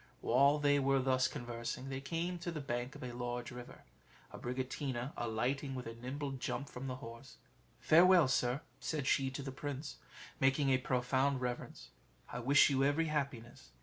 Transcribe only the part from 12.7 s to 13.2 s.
every